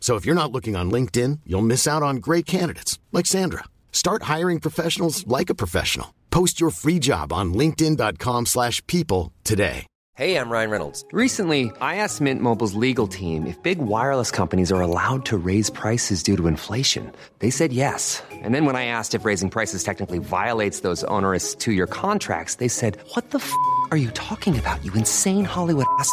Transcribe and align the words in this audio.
So 0.00 0.16
if 0.16 0.26
you're 0.26 0.34
not 0.34 0.50
looking 0.50 0.74
on 0.74 0.90
LinkedIn, 0.90 1.40
you'll 1.46 1.62
miss 1.62 1.86
out 1.86 2.02
on 2.02 2.16
great 2.16 2.46
candidates 2.46 2.98
like 3.12 3.26
Sandra. 3.26 3.62
Start 3.92 4.24
hiring 4.24 4.58
professionals 4.58 5.24
like 5.28 5.50
a 5.50 5.54
professional. 5.54 6.14
Post 6.30 6.60
your 6.60 6.70
free 6.70 6.98
job 6.98 7.32
on 7.32 7.54
linkedin.com/people 7.54 9.32
today. 9.44 9.86
Hey, 10.16 10.36
I'm 10.36 10.50
Ryan 10.50 10.70
Reynolds. 10.70 11.04
Recently, 11.12 11.70
I 11.80 11.96
asked 11.96 12.20
Mint 12.20 12.42
Mobile's 12.42 12.74
legal 12.74 13.06
team 13.08 13.46
if 13.46 13.62
big 13.62 13.78
wireless 13.78 14.30
companies 14.30 14.70
are 14.70 14.82
allowed 14.82 15.24
to 15.26 15.38
raise 15.38 15.70
prices 15.70 16.22
due 16.22 16.36
to 16.36 16.46
inflation. 16.46 17.10
They 17.38 17.48
said 17.48 17.72
yes. 17.72 18.22
And 18.30 18.54
then 18.54 18.66
when 18.66 18.76
I 18.76 18.84
asked 18.84 19.14
if 19.14 19.24
raising 19.24 19.48
prices 19.48 19.82
technically 19.82 20.18
violates 20.18 20.80
those 20.80 21.04
onerous 21.04 21.54
two-year 21.54 21.86
contracts, 21.86 22.56
they 22.56 22.68
said, 22.68 22.98
"What 23.14 23.30
the 23.30 23.38
f*** 23.38 23.50
are 23.90 23.96
you 23.96 24.10
talking 24.10 24.58
about? 24.58 24.84
You 24.84 24.92
insane 24.92 25.46
Hollywood 25.46 25.86
ass." 25.98 26.12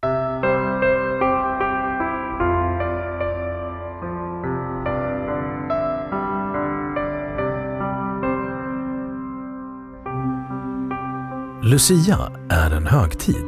Lucia 11.71 12.31
är 12.49 12.71
en 12.71 12.87
högtid 12.87 13.45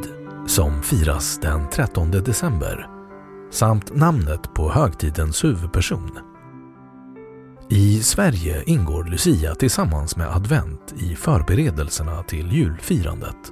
som 0.48 0.82
firas 0.84 1.40
den 1.42 1.70
13 1.70 2.12
december 2.12 2.88
samt 3.52 3.96
namnet 3.96 4.54
på 4.54 4.72
högtidens 4.72 5.44
huvudperson. 5.44 6.10
I 7.70 8.04
Sverige 8.04 8.64
ingår 8.66 9.04
Lucia 9.04 9.56
tillsammans 9.56 10.16
med 10.16 10.36
advent 10.36 10.94
i 10.98 11.16
förberedelserna 11.16 12.24
till 12.24 12.52
julfirandet. 12.52 13.52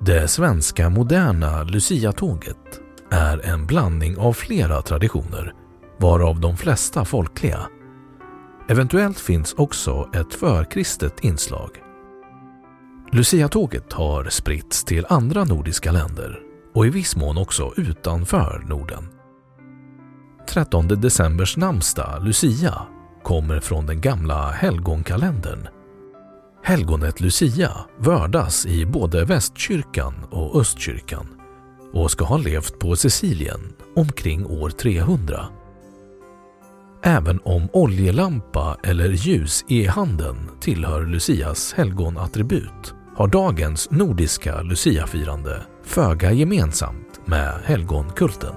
Det 0.00 0.28
svenska 0.28 0.88
moderna 0.88 1.62
Lucia-tåget 1.62 2.80
är 3.10 3.46
en 3.46 3.66
blandning 3.66 4.18
av 4.18 4.32
flera 4.32 4.82
traditioner, 4.82 5.54
varav 5.98 6.40
de 6.40 6.56
flesta 6.56 7.04
folkliga. 7.04 7.60
Eventuellt 8.68 9.18
finns 9.18 9.54
också 9.54 10.08
ett 10.14 10.34
förkristet 10.34 11.20
inslag. 11.20 11.81
Lucia-tåget 13.14 13.92
har 13.92 14.24
spritts 14.24 14.84
till 14.84 15.06
andra 15.08 15.44
nordiska 15.44 15.92
länder 15.92 16.40
och 16.74 16.86
i 16.86 16.90
viss 16.90 17.16
mån 17.16 17.38
också 17.38 17.72
utanför 17.76 18.64
Norden. 18.68 19.08
13 20.48 20.88
decembers 20.88 21.56
namnsdag, 21.56 22.24
Lucia, 22.24 22.82
kommer 23.22 23.60
från 23.60 23.86
den 23.86 24.00
gamla 24.00 24.50
helgonkalendern 24.50 25.68
Helgonet 26.64 27.20
Lucia 27.20 27.70
vördas 27.98 28.66
i 28.66 28.86
både 28.86 29.24
Västkyrkan 29.24 30.14
och 30.30 30.60
Östkyrkan 30.60 31.26
och 31.92 32.10
ska 32.10 32.24
ha 32.24 32.36
levt 32.36 32.78
på 32.78 32.96
Sicilien 32.96 33.72
omkring 33.96 34.46
år 34.46 34.70
300. 34.70 35.46
Även 37.02 37.40
om 37.44 37.68
oljelampa 37.72 38.76
eller 38.84 39.08
ljus 39.08 39.64
i 39.68 39.86
handen 39.86 40.36
tillhör 40.60 41.06
Lucias 41.06 41.72
helgonattribut 41.72 42.94
har 43.16 43.28
dagens 43.28 43.90
nordiska 43.90 44.62
luciafirande 44.62 45.62
föga 45.84 46.32
gemensamt 46.32 47.20
med 47.24 47.60
helgonkulten. 47.64 48.54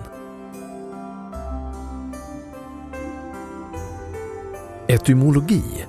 Etymologi 4.88 5.86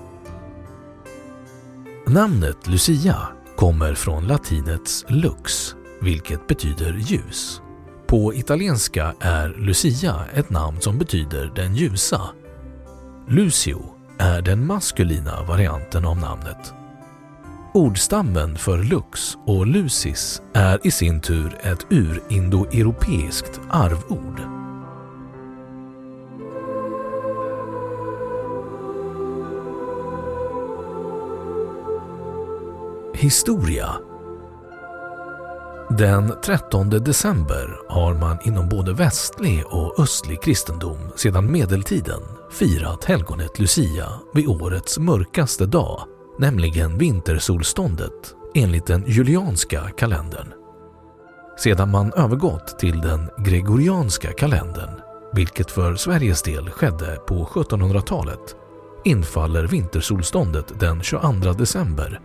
Namnet 2.07 2.67
Lucia 2.67 3.17
kommer 3.57 3.95
från 3.95 4.27
latinets 4.27 5.05
lux, 5.09 5.75
vilket 6.01 6.47
betyder 6.47 6.93
ljus. 6.93 7.61
På 8.07 8.35
italienska 8.35 9.15
är 9.21 9.49
Lucia 9.49 10.15
ett 10.35 10.51
namn 10.51 10.81
som 10.81 10.99
betyder 10.99 11.53
den 11.55 11.75
ljusa. 11.75 12.21
Lucio 13.29 13.85
är 14.19 14.43
den 14.43 14.67
maskulina 14.67 15.43
varianten 15.43 16.05
av 16.05 16.17
namnet. 16.17 16.76
Ordstammen 17.77 18.57
för 18.57 18.79
lux 18.79 19.37
och 19.47 19.67
lucis 19.67 20.43
är 20.55 20.87
i 20.87 20.91
sin 20.91 21.21
tur 21.21 21.59
ett 21.63 21.87
urindoeuropeiskt 21.91 23.61
arvord. 23.71 24.41
Historia 33.15 33.91
Den 35.99 36.33
13 36.45 36.91
december 36.91 37.79
har 37.89 38.15
man 38.15 38.39
inom 38.45 38.69
både 38.69 38.93
västlig 38.93 39.65
och 39.67 40.01
östlig 40.01 40.43
kristendom 40.43 40.99
sedan 41.17 41.53
medeltiden 41.53 42.23
firat 42.51 43.05
helgonet 43.05 43.59
Lucia 43.59 44.09
vid 44.35 44.49
årets 44.49 44.99
mörkaste 44.99 45.67
dag, 45.67 46.03
nämligen 46.39 46.99
vintersolståndet 46.99 48.35
enligt 48.55 48.87
den 48.87 49.05
julianska 49.07 49.81
kalendern. 49.99 50.53
Sedan 51.59 51.91
man 51.91 52.13
övergått 52.13 52.79
till 52.79 53.01
den 53.01 53.31
gregorianska 53.39 54.33
kalendern, 54.33 55.01
vilket 55.33 55.71
för 55.71 55.95
Sveriges 55.95 56.43
del 56.43 56.71
skedde 56.71 57.17
på 57.29 57.45
1700-talet, 57.45 58.57
infaller 59.05 59.67
vintersolståndet 59.67 60.81
den 60.81 61.03
22 61.03 61.53
december 61.53 62.21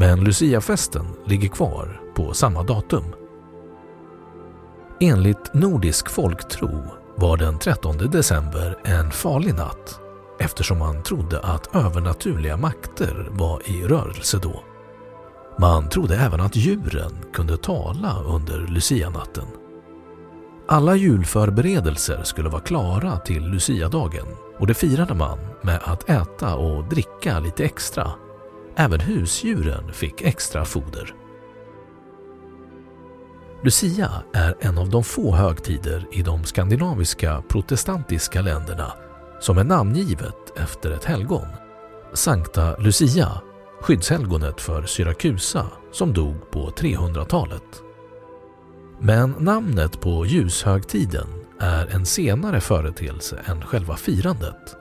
men 0.00 0.24
Luciafesten 0.24 1.06
ligger 1.26 1.48
kvar 1.48 2.00
på 2.14 2.34
samma 2.34 2.62
datum. 2.62 3.04
Enligt 5.00 5.54
nordisk 5.54 6.10
folktro 6.10 6.84
var 7.16 7.36
den 7.36 7.58
13 7.58 7.96
december 7.96 8.78
en 8.84 9.10
farlig 9.10 9.54
natt 9.54 10.00
eftersom 10.40 10.78
man 10.78 11.02
trodde 11.02 11.40
att 11.40 11.76
övernaturliga 11.76 12.56
makter 12.56 13.28
var 13.30 13.62
i 13.64 13.82
rörelse 13.82 14.38
då. 14.42 14.62
Man 15.58 15.88
trodde 15.88 16.16
även 16.16 16.40
att 16.40 16.56
djuren 16.56 17.12
kunde 17.32 17.56
tala 17.56 18.22
under 18.22 18.58
Lucianatten. 18.58 19.46
Alla 20.68 20.96
julförberedelser 20.96 22.22
skulle 22.22 22.48
vara 22.48 22.62
klara 22.62 23.16
till 23.16 23.46
Luciadagen 23.46 24.26
och 24.58 24.66
det 24.66 24.74
firade 24.74 25.14
man 25.14 25.38
med 25.62 25.80
att 25.84 26.10
äta 26.10 26.56
och 26.56 26.88
dricka 26.88 27.38
lite 27.38 27.64
extra 27.64 28.10
Även 28.76 29.00
husdjuren 29.00 29.92
fick 29.92 30.22
extra 30.22 30.64
foder. 30.64 31.14
Lucia 33.62 34.10
är 34.32 34.54
en 34.60 34.78
av 34.78 34.90
de 34.90 35.04
få 35.04 35.34
högtider 35.34 36.06
i 36.12 36.22
de 36.22 36.44
skandinaviska 36.44 37.42
protestantiska 37.48 38.40
länderna 38.40 38.92
som 39.40 39.58
är 39.58 39.64
namngivet 39.64 40.52
efter 40.56 40.90
ett 40.90 41.04
helgon. 41.04 41.46
Sankta 42.14 42.76
Lucia 42.76 43.40
skyddshelgonet 43.80 44.60
för 44.60 44.82
Syrakusa 44.82 45.66
som 45.92 46.12
dog 46.12 46.50
på 46.50 46.70
300-talet. 46.70 47.82
Men 49.00 49.30
namnet 49.38 50.00
på 50.00 50.26
ljushögtiden 50.26 51.26
är 51.60 51.86
en 51.86 52.06
senare 52.06 52.60
företeelse 52.60 53.40
än 53.46 53.62
själva 53.62 53.96
firandet. 53.96 54.76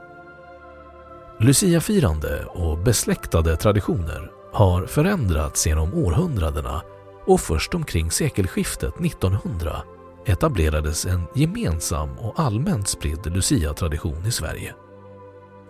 Luciafirande 1.39 2.45
och 2.45 2.77
besläktade 2.77 3.57
traditioner 3.57 4.31
har 4.53 4.85
förändrats 4.85 5.67
genom 5.67 5.94
århundradena 5.94 6.81
och 7.25 7.41
först 7.41 7.75
omkring 7.75 8.12
sekelskiftet 8.12 8.94
1900 9.00 9.81
etablerades 10.25 11.06
en 11.06 11.24
gemensam 11.36 12.10
och 12.19 12.39
allmänt 12.39 12.88
spridd 12.88 13.36
Lucia-tradition 13.36 14.25
i 14.25 14.31
Sverige. 14.31 14.75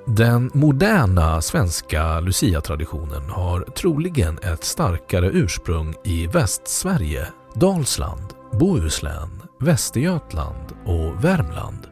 Den 0.07 0.51
moderna 0.54 1.42
svenska 1.42 2.19
Lucia-traditionen 2.19 3.30
har 3.30 3.62
troligen 3.62 4.40
ett 4.44 4.63
starkare 4.63 5.30
ursprung 5.34 5.96
i 6.04 6.28
Västsverige, 6.28 7.28
Dalsland, 7.56 8.34
Bohuslän, 8.60 9.42
Västergötland 9.60 10.74
och 10.86 11.24
Värmland. 11.24 11.88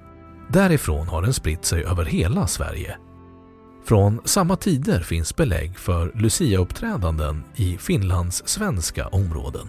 Därifrån 0.50 1.08
har 1.08 1.22
den 1.22 1.34
spritt 1.34 1.66
sig 1.66 1.84
över 1.84 2.06
hela 2.06 2.48
Sverige. 2.48 2.98
Från 3.86 4.22
samma 4.26 4.56
tider 4.56 5.00
finns 5.00 5.36
belägg 5.36 5.80
för 5.80 6.12
Lucia-uppträdanden 6.16 7.44
i 7.56 7.78
Finlands 7.78 8.48
svenska 8.48 9.08
områden. 9.08 9.68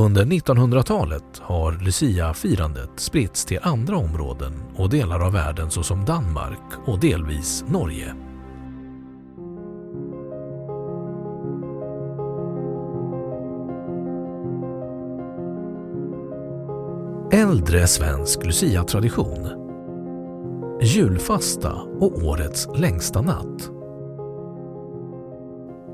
Under 0.00 0.24
1900-talet 0.24 1.38
har 1.40 1.72
Lucia-firandet 1.72 2.90
spritts 2.96 3.44
till 3.44 3.58
andra 3.62 3.96
områden 3.96 4.52
och 4.76 4.90
delar 4.90 5.20
av 5.20 5.32
världen 5.32 5.70
såsom 5.70 6.04
Danmark 6.04 6.58
och 6.86 7.00
delvis 7.00 7.64
Norge. 7.68 8.14
Äldre 17.32 17.86
svensk 17.86 18.44
Lucia-tradition 18.44 19.48
Julfasta 20.82 21.72
och 21.72 22.24
årets 22.24 22.68
längsta 22.76 23.22
natt 23.22 23.70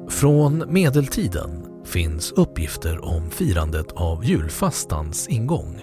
Från 0.09 0.64
medeltiden 0.69 1.75
finns 1.87 2.33
uppgifter 2.33 3.05
om 3.05 3.31
firandet 3.31 3.93
av 3.93 4.25
julfastans 4.25 5.29
ingång. 5.29 5.83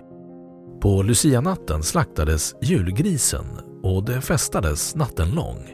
På 0.81 1.01
Lucianatten 1.03 1.83
slaktades 1.83 2.55
julgrisen 2.61 3.45
och 3.83 4.03
det 4.05 4.21
festades 4.21 4.95
natten 4.95 5.31
lång. 5.31 5.73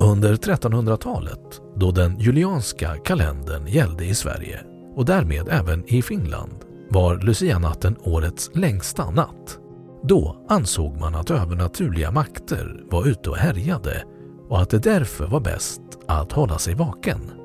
Under 0.00 0.34
1300-talet, 0.34 1.60
då 1.76 1.90
den 1.90 2.18
julianska 2.18 2.96
kalendern 3.04 3.66
gällde 3.66 4.04
i 4.04 4.14
Sverige 4.14 4.60
och 4.96 5.04
därmed 5.04 5.48
även 5.50 5.84
i 5.94 6.02
Finland, 6.02 6.64
var 6.90 7.16
Lucianatten 7.16 7.96
årets 8.04 8.50
längsta 8.54 9.10
natt. 9.10 9.58
Då 10.02 10.46
ansåg 10.48 10.96
man 10.96 11.14
att 11.14 11.30
övernaturliga 11.30 12.10
makter 12.10 12.84
var 12.90 13.06
ute 13.06 13.30
och 13.30 13.36
härjade 13.36 14.04
och 14.48 14.60
att 14.60 14.70
det 14.70 14.78
därför 14.78 15.26
var 15.26 15.40
bäst 15.40 15.80
att 16.06 16.32
hålla 16.32 16.58
sig 16.58 16.74
vaken. 16.74 17.35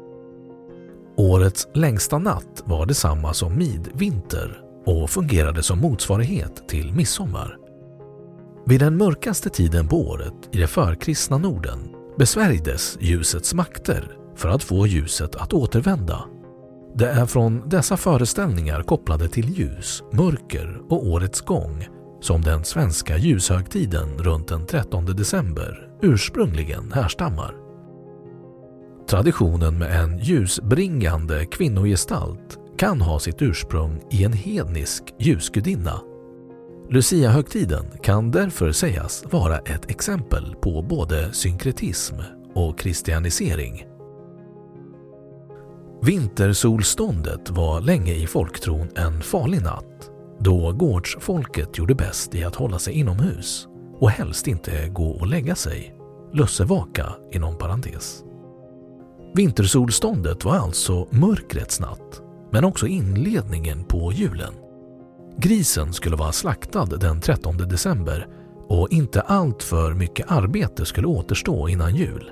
Årets 1.21 1.67
längsta 1.73 2.17
natt 2.17 2.63
var 2.65 2.85
detsamma 2.85 3.33
som 3.33 3.57
midvinter 3.57 4.59
och 4.85 5.09
fungerade 5.09 5.63
som 5.63 5.79
motsvarighet 5.79 6.69
till 6.69 6.93
midsommar. 6.93 7.57
Vid 8.65 8.79
den 8.79 8.97
mörkaste 8.97 9.49
tiden 9.49 9.87
på 9.87 10.07
året 10.07 10.33
i 10.51 10.57
det 10.57 10.67
förkristna 10.67 11.37
Norden 11.37 11.79
besvärjdes 12.17 12.97
ljusets 13.01 13.53
makter 13.53 14.11
för 14.35 14.49
att 14.49 14.63
få 14.63 14.87
ljuset 14.87 15.35
att 15.35 15.53
återvända. 15.53 16.23
Det 16.95 17.09
är 17.09 17.25
från 17.25 17.69
dessa 17.69 17.97
föreställningar 17.97 18.83
kopplade 18.83 19.27
till 19.27 19.49
ljus, 19.49 20.03
mörker 20.11 20.81
och 20.89 21.07
årets 21.07 21.41
gång 21.41 21.87
som 22.21 22.41
den 22.41 22.63
svenska 22.63 23.17
ljushögtiden 23.17 24.17
runt 24.17 24.47
den 24.47 24.65
13 24.65 25.05
december 25.05 25.87
ursprungligen 26.01 26.91
härstammar. 26.91 27.60
Traditionen 29.11 29.77
med 29.77 30.01
en 30.01 30.17
ljusbringande 30.17 31.45
kvinnogestalt 31.45 32.59
kan 32.77 33.01
ha 33.01 33.19
sitt 33.19 33.41
ursprung 33.41 34.01
i 34.11 34.23
en 34.23 34.33
hednisk 34.33 35.03
ljusgudinna. 35.19 36.01
Luciahögtiden 36.89 37.85
kan 38.03 38.31
därför 38.31 38.71
sägas 38.71 39.23
vara 39.31 39.57
ett 39.57 39.89
exempel 39.89 40.55
på 40.61 40.81
både 40.81 41.33
synkretism 41.33 42.15
och 42.53 42.79
kristianisering. 42.79 43.85
Vintersolståndet 46.03 47.49
var 47.49 47.81
länge 47.81 48.13
i 48.13 48.27
folktron 48.27 48.89
en 48.95 49.21
farlig 49.21 49.61
natt 49.61 50.11
då 50.39 50.71
gårdsfolket 50.71 51.77
gjorde 51.77 51.95
bäst 51.95 52.35
i 52.35 52.43
att 52.43 52.55
hålla 52.55 52.79
sig 52.79 52.93
inomhus 52.93 53.67
och 53.99 54.09
helst 54.09 54.47
inte 54.47 54.87
gå 54.87 55.09
och 55.09 55.27
lägga 55.27 55.55
sig. 55.55 55.95
Lussevaka 56.33 57.13
inom 57.31 57.57
parentes. 57.57 58.23
Vintersolståndet 59.33 60.45
var 60.45 60.55
alltså 60.55 61.07
mörkrets 61.09 61.79
natt, 61.79 62.21
men 62.51 62.63
också 62.65 62.87
inledningen 62.87 63.83
på 63.83 64.11
julen. 64.11 64.53
Grisen 65.37 65.93
skulle 65.93 66.15
vara 66.15 66.31
slaktad 66.31 66.85
den 66.85 67.21
13 67.21 67.57
december 67.57 68.27
och 68.67 68.87
inte 68.91 69.21
allt 69.21 69.63
för 69.63 69.93
mycket 69.93 70.31
arbete 70.31 70.85
skulle 70.85 71.07
återstå 71.07 71.69
innan 71.69 71.95
jul. 71.95 72.31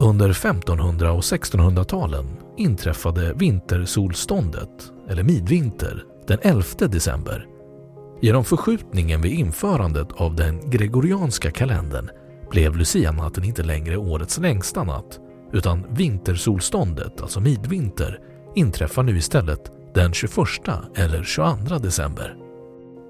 Under 0.00 0.30
1500 0.30 1.12
och 1.12 1.20
1600-talen 1.20 2.26
inträffade 2.56 3.32
vintersolståndet, 3.34 4.92
eller 5.08 5.22
midvinter, 5.22 6.04
den 6.26 6.38
11 6.42 6.62
december. 6.78 7.46
Genom 8.20 8.44
förskjutningen 8.44 9.22
vid 9.22 9.32
införandet 9.32 10.08
av 10.12 10.34
den 10.34 10.70
gregorianska 10.70 11.50
kalendern 11.50 12.10
blev 12.50 12.76
lucianatten 12.76 13.44
inte 13.44 13.62
längre 13.62 13.96
årets 13.96 14.38
längsta 14.38 14.84
natt 14.84 15.20
utan 15.52 15.86
vintersolståndet, 15.90 17.20
alltså 17.20 17.40
midvinter, 17.40 18.20
inträffar 18.54 19.02
nu 19.02 19.16
istället 19.16 19.72
den 19.94 20.12
21 20.12 20.36
eller 20.94 21.22
22 21.22 21.78
december. 21.78 22.36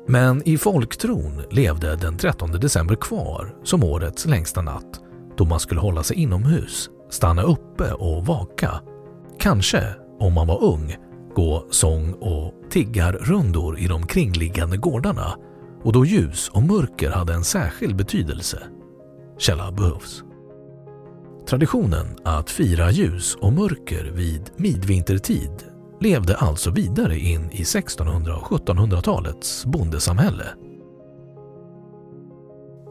Men 0.08 0.49
i 0.49 0.58
folktron 0.58 1.43
levde 1.50 1.96
den 1.96 2.17
13 2.17 2.50
december 2.50 2.94
kvar 2.94 3.55
som 3.64 3.85
årets 3.85 4.26
längsta 4.26 4.62
natt 4.62 5.00
då 5.38 5.44
man 5.44 5.61
skulle 5.61 5.81
hålla 5.81 6.02
sig 6.02 6.17
inomhus, 6.17 6.90
stanna 7.11 7.43
uppe 7.43 7.93
och 7.93 8.26
vaka. 8.26 8.81
Kanske, 9.38 9.85
om 10.20 10.32
man 10.32 10.46
var 10.46 10.64
ung, 10.64 10.96
gå 11.35 11.67
sång 11.70 12.12
och 12.12 12.54
tiggarrundor 12.71 13.78
i 13.78 13.87
de 13.87 14.07
kringliggande 14.07 14.76
gårdarna 14.76 15.35
och 15.85 15.92
då 15.92 16.04
ljus 16.04 16.49
och 16.49 16.62
mörker 16.62 17.11
hade 17.11 17.35
en 17.35 17.45
särskild 17.45 17.97
betydelse. 17.97 18.62
Källa 19.38 19.73
behövs. 19.73 20.23
Traditionen 21.49 22.07
att 22.25 22.50
fira 22.50 22.90
ljus 22.90 23.35
och 23.35 23.52
mörker 23.52 24.05
vid 24.05 24.50
midvintertid 24.57 25.50
levde 26.00 26.37
alltså 26.37 26.71
vidare 26.71 27.19
in 27.19 27.50
i 27.50 27.62
1600 27.62 28.37
och 28.37 28.43
1700-talets 28.43 29.67
bondesamhälle. 29.67 30.45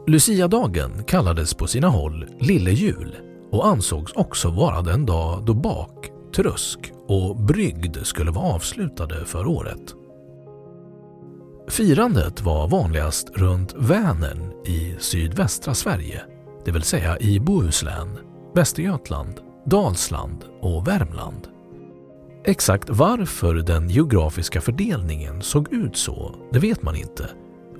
Luciadagen 0.06 1.04
kallades 1.04 1.54
på 1.54 1.66
sina 1.66 1.88
håll 1.88 2.26
Lille 2.40 2.70
jul 2.70 3.16
och 3.52 3.66
ansågs 3.66 4.12
också 4.12 4.50
vara 4.50 4.82
den 4.82 5.06
dag 5.06 5.44
då 5.44 5.54
bak, 5.54 6.10
trösk 6.36 6.92
och 7.08 7.36
brygd 7.36 7.96
skulle 8.02 8.30
vara 8.30 8.54
avslutade 8.54 9.24
för 9.24 9.46
året. 9.46 9.94
Firandet 11.68 12.42
var 12.42 12.68
vanligast 12.68 13.30
runt 13.34 13.74
Vänern 13.76 14.66
i 14.66 14.96
sydvästra 14.98 15.74
Sverige, 15.74 16.22
det 16.64 16.70
vill 16.70 16.82
säga 16.82 17.18
i 17.18 17.40
Bohuslän 17.40 18.27
Västergötland, 18.54 19.40
Dalsland 19.66 20.44
och 20.60 20.88
Värmland. 20.88 21.48
Exakt 22.44 22.90
varför 22.90 23.54
den 23.54 23.90
geografiska 23.90 24.60
fördelningen 24.60 25.42
såg 25.42 25.72
ut 25.72 25.96
så, 25.96 26.34
det 26.52 26.58
vet 26.58 26.82
man 26.82 26.96
inte 26.96 27.30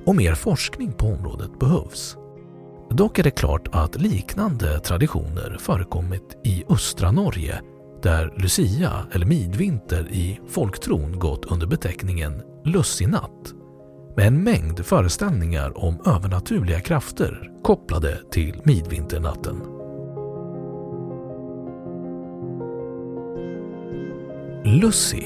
och 0.07 0.17
mer 0.17 0.35
forskning 0.35 0.93
på 0.93 1.07
området 1.07 1.59
behövs. 1.59 2.17
Dock 2.91 3.19
är 3.19 3.23
det 3.23 3.31
klart 3.31 3.69
att 3.73 4.01
liknande 4.01 4.81
traditioner 4.81 5.57
förekommit 5.61 6.37
i 6.45 6.65
östra 6.69 7.11
Norge 7.11 7.61
där 8.03 8.35
Lucia 8.37 8.93
eller 9.13 9.27
midvinter 9.27 10.09
i 10.11 10.41
folktron 10.49 11.19
gått 11.19 11.45
under 11.45 11.67
beteckningen 11.67 12.43
lussinatt 12.65 13.55
med 14.17 14.27
en 14.27 14.43
mängd 14.43 14.87
föreställningar 14.87 15.85
om 15.85 16.01
övernaturliga 16.07 16.81
krafter 16.81 17.51
kopplade 17.63 18.19
till 18.31 18.61
midvinternatten. 18.65 19.78
Lucy. 24.71 25.23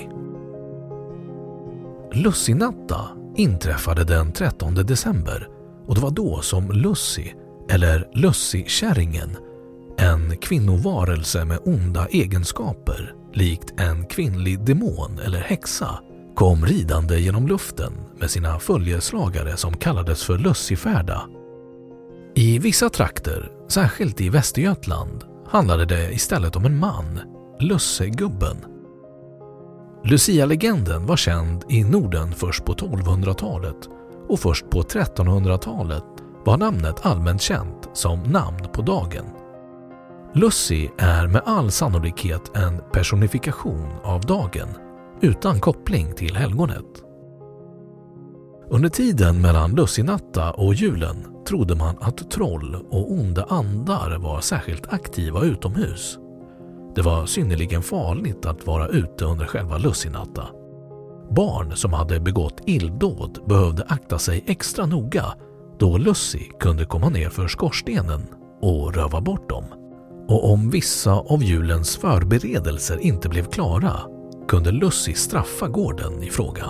Lussinatta 2.13 3.09
inträffade 3.37 4.05
den 4.05 4.33
13 4.33 4.75
december 4.75 5.49
och 5.87 5.95
det 5.95 6.01
var 6.01 6.11
då 6.11 6.41
som 6.41 6.71
Lucy, 6.71 7.25
eller 7.71 8.09
Lussikärringen, 8.15 9.37
en 9.99 10.37
kvinnovarelse 10.37 11.45
med 11.45 11.59
onda 11.65 12.07
egenskaper, 12.07 13.15
likt 13.33 13.81
en 13.81 14.07
kvinnlig 14.07 14.65
demon 14.65 15.19
eller 15.25 15.41
häxa, 15.41 15.99
kom 16.35 16.67
ridande 16.67 17.19
genom 17.19 17.47
luften 17.47 17.93
med 18.21 18.31
sina 18.31 18.59
följeslagare 18.59 19.57
som 19.57 19.77
kallades 19.77 20.25
för 20.25 20.39
Lussifärda. 20.39 21.23
I 22.35 22.59
vissa 22.59 22.91
trakter, 22.91 23.51
särskilt 23.69 24.21
i 24.21 24.29
Västergötland, 24.29 25.25
handlade 25.49 25.85
det 25.85 26.13
istället 26.13 26.57
om 26.57 26.65
en 26.65 26.79
man, 26.79 27.21
Lussegubben. 27.61 28.72
Lucia-legenden 30.05 31.07
var 31.07 31.17
känd 31.17 31.65
i 31.69 31.85
Norden 31.85 32.33
först 32.33 32.65
på 32.65 32.75
1200-talet 32.75 33.89
och 34.29 34.41
först 34.41 34.71
på 34.71 34.83
1300-talet 34.83 36.05
var 36.45 36.57
namnet 36.57 37.07
allmänt 37.07 37.43
känt 37.43 37.89
som 37.93 38.23
namn 38.23 38.67
på 38.73 38.83
dagen. 38.83 39.25
Lucy 40.35 40.89
är 40.99 41.27
med 41.27 41.43
all 41.45 41.71
sannolikhet 41.71 42.57
en 42.57 42.81
personifikation 42.93 43.89
av 44.03 44.21
dagen 44.21 44.69
utan 45.21 45.61
koppling 45.61 46.15
till 46.15 46.37
helgonet. 46.37 47.03
Under 48.71 48.89
tiden 48.89 49.41
mellan 49.41 49.71
lussinatta 49.71 50.51
och 50.51 50.75
julen 50.75 51.27
trodde 51.49 51.75
man 51.75 51.97
att 52.01 52.31
troll 52.31 52.75
och 52.91 53.13
onda 53.13 53.45
andar 53.45 54.19
var 54.19 54.41
särskilt 54.41 54.93
aktiva 54.93 55.43
utomhus. 55.45 56.19
Det 56.95 57.03
var 57.03 57.27
synnerligen 57.27 57.83
farligt 57.83 58.47
att 58.47 58.67
vara 58.67 58.89
ute 58.89 59.25
under 59.25 59.47
själva 59.47 59.79
lussinatta. 59.79 60.49
Barn 61.31 61.77
som 61.77 61.93
hade 61.93 62.21
begått 62.21 62.61
illdåd 62.67 63.39
behövde 63.47 63.85
akta 63.85 64.19
sig 64.19 64.45
extra 64.47 64.87
noga 64.87 65.25
då 65.79 65.99
Lussi 65.99 66.51
kunde 66.61 66.85
komma 66.85 67.09
ner 67.09 67.29
för 67.29 67.49
skorstenen 67.49 68.27
och 68.61 68.95
röva 68.95 69.21
bort 69.21 69.49
dem. 69.49 69.65
Och 70.29 70.53
om 70.53 70.71
vissa 70.71 71.13
av 71.13 71.43
julens 71.43 71.97
förberedelser 71.97 72.99
inte 72.99 73.29
blev 73.29 73.45
klara 73.45 74.01
kunde 74.49 74.71
Lussi 74.71 75.15
straffa 75.15 75.69
gården 75.69 76.23
i 76.23 76.31
fråga. 76.31 76.65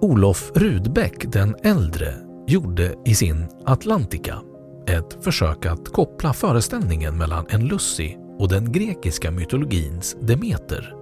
Olof 0.00 0.52
Rudbeck 0.54 1.32
den 1.32 1.54
äldre 1.62 2.14
gjorde 2.46 2.94
i 3.04 3.14
sin 3.14 3.48
Atlantica 3.64 4.38
ett 4.86 5.24
försök 5.24 5.66
att 5.66 5.88
koppla 5.88 6.32
föreställningen 6.32 7.18
mellan 7.18 7.46
en 7.48 7.64
Lussi 7.66 8.18
och 8.42 8.48
den 8.48 8.72
grekiska 8.72 9.30
mytologins 9.30 10.16
Demeter. 10.20 10.94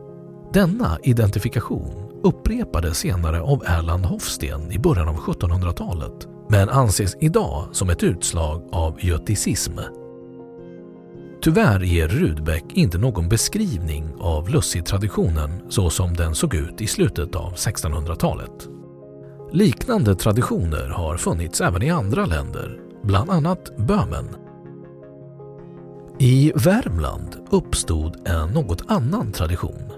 Denna 0.53 0.99
identifikation 1.03 2.21
upprepades 2.23 2.99
senare 2.99 3.41
av 3.41 3.63
Erland 3.67 4.07
Hofsten 4.07 4.73
i 4.73 4.79
början 4.79 5.09
av 5.09 5.17
1700-talet 5.17 6.29
men 6.49 6.69
anses 6.69 7.17
idag 7.21 7.69
som 7.73 7.91
ett 7.91 8.03
utslag 8.03 8.69
av 8.73 9.05
göticism. 9.05 9.79
Tyvärr 11.43 11.81
ger 11.81 12.09
Rudbeck 12.09 12.65
inte 12.75 12.99
någon 12.99 13.29
beskrivning 13.29 14.05
av 14.19 14.49
Lussitraditionen 14.49 15.51
så 15.69 15.91
som 15.91 16.15
den 16.15 16.35
såg 16.35 16.55
ut 16.55 16.81
i 16.81 16.87
slutet 16.87 17.35
av 17.35 17.55
1600-talet. 17.55 18.69
Liknande 19.53 20.15
traditioner 20.15 20.89
har 20.89 21.17
funnits 21.17 21.61
även 21.61 21.83
i 21.83 21.91
andra 21.91 22.27
länder, 22.27 22.79
bland 23.03 23.31
annat 23.31 23.77
Böhmen. 23.77 24.40
I 26.23 26.53
Värmland 26.55 27.37
uppstod 27.51 28.29
en 28.29 28.49
något 28.49 28.85
annan 28.89 29.33
tradition. 29.33 29.93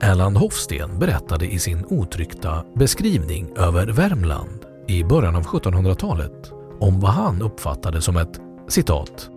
Erland 0.00 0.36
Hofsten 0.36 0.98
berättade 0.98 1.46
i 1.52 1.58
sin 1.58 1.84
otryckta 1.88 2.64
beskrivning 2.74 3.52
över 3.56 3.86
Värmland 3.86 4.66
i 4.88 5.04
början 5.04 5.36
av 5.36 5.42
1700-talet 5.42 6.52
om 6.80 7.00
vad 7.00 7.10
han 7.10 7.42
uppfattade 7.42 8.00
som 8.02 8.16
ett 8.16 8.40
citat 8.68 9.30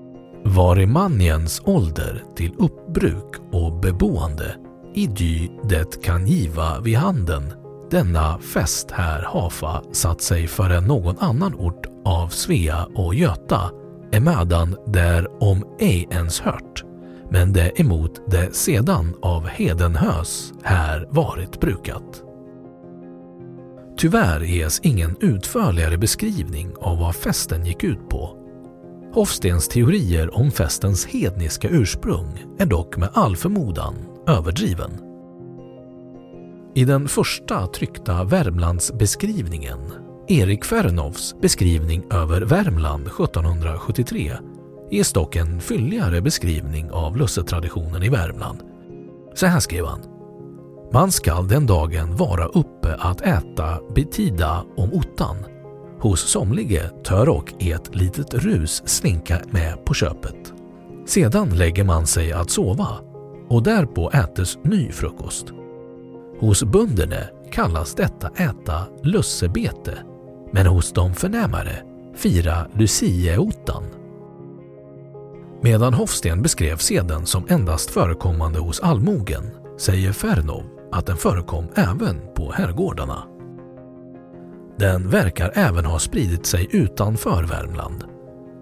var 0.44 0.80
i 0.80 0.86
manjens 0.86 1.62
ålder 1.66 2.24
till 2.36 2.54
uppbruk 2.58 3.36
och 3.52 3.80
beboende 3.80 4.56
i 4.94 5.08
dy 5.08 5.50
det 5.64 6.04
kan 6.04 6.28
giva 6.28 6.80
vid 6.80 6.98
handen 6.98 7.54
denna 7.92 8.40
fest 8.40 8.92
här 8.92 9.22
hafa 9.22 9.84
satt 9.92 10.22
sig 10.22 10.48
för 10.48 10.70
en 10.70 10.84
någon 10.84 11.18
annan 11.20 11.56
ort 11.56 11.88
av 12.06 12.28
Svea 12.28 12.88
och 12.96 13.16
Göta 13.16 13.72
emedan 14.12 14.76
där 14.88 15.44
om 15.44 15.64
ej 15.80 16.08
ens 16.12 16.40
hört, 16.40 16.84
men 17.30 17.54
det 17.54 17.80
emot 17.80 18.32
det 18.32 18.56
sedan 18.56 19.14
av 19.22 19.48
Hedenhös 19.48 20.54
här 20.64 21.08
varit 21.10 21.60
brukat. 21.60 22.24
Tyvärr 23.98 24.42
ges 24.42 24.80
ingen 24.80 25.16
utförligare 25.20 25.98
beskrivning 25.98 26.74
av 26.82 27.00
vad 27.00 27.16
festen 27.16 27.66
gick 27.66 27.84
ut 27.84 28.10
på. 28.10 28.38
Hofstens 29.14 29.68
teorier 29.68 30.38
om 30.38 30.52
festens 30.52 31.06
hedniska 31.06 31.70
ursprung 31.70 32.46
är 32.60 32.66
dock 32.66 32.98
med 32.98 33.10
all 33.14 33.36
förmodan 33.36 33.96
överdriven. 34.28 34.92
I 36.76 36.86
den 36.86 37.08
första 37.08 37.68
tryckta 37.68 38.24
Värmlandsbeskrivningen, 38.24 39.80
Erik 40.28 40.66
Fernoffs 40.66 41.36
beskrivning 41.42 42.04
över 42.12 42.42
Värmland 42.42 43.08
1773, 43.08 44.32
ges 44.92 45.14
dock 45.14 45.36
en 45.36 45.62
fylligare 45.62 46.22
beskrivning 46.22 46.92
av 46.92 47.18
lussetraditionen 47.18 48.04
i 48.04 48.10
Värmland. 48.10 48.60
Så 49.34 49.46
här 49.46 49.60
skrev 49.60 49.86
han. 49.86 50.00
Man 50.94 51.12
skall 51.12 51.48
den 51.48 51.66
dagen 51.66 52.16
vara 52.16 52.46
uppe 52.46 52.96
att 53.00 53.22
äta 53.22 53.80
betida 53.96 54.66
om 54.78 54.94
ottan. 54.94 55.38
Hos 56.00 56.22
somlige 56.22 56.90
tör 57.04 57.30
och 57.30 57.54
ett 57.60 57.96
litet 57.96 58.34
rus 58.34 58.84
slinka 58.86 59.42
med 59.52 59.86
på 59.86 59.94
köpet. 59.94 60.54
Sedan 61.06 61.50
lägger 61.50 61.84
man 61.84 62.08
sig 62.08 62.32
att 62.32 62.50
sova 62.50 62.88
och 63.50 63.64
därpå 63.64 64.12
ätes 64.12 64.58
ny 64.64 64.92
frukost. 64.92 65.46
Hos 66.40 66.64
bönderna 66.64 67.22
kallas 67.52 67.96
detta 67.96 68.30
äta 68.30 68.86
lussebete, 69.04 69.98
men 70.56 70.68
hos 70.68 70.92
de 70.92 71.14
förnämare 71.14 71.84
fira 72.16 72.68
lucieottan. 72.74 73.84
Medan 75.62 75.94
Hofsten 75.94 76.42
beskrev 76.42 76.78
seden 76.78 77.26
som 77.26 77.46
endast 77.50 77.90
förekommande 77.90 78.60
hos 78.60 78.80
allmogen 78.80 79.52
säger 79.78 80.12
Fernov 80.12 80.64
att 80.92 81.06
den 81.06 81.18
förekom 81.18 81.68
även 81.76 82.22
på 82.36 82.52
herrgårdarna. 82.52 83.24
Den 84.78 85.10
verkar 85.10 85.52
även 85.56 85.86
ha 85.86 86.00
spridit 86.00 86.46
sig 86.46 86.68
utanför 86.72 87.44
Värmland. 87.44 88.04